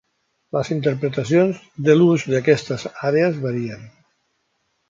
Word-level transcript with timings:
Les 0.55 0.71
interpretacions 0.75 1.59
de 1.89 1.97
l'ús 1.99 2.25
d'aquestes 2.33 2.89
àrees 3.11 3.41
varien. 3.47 3.89